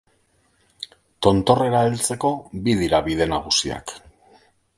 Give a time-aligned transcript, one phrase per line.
[1.27, 2.33] Tontorrera heltzeko
[2.65, 3.95] bi dira bide nagusiak.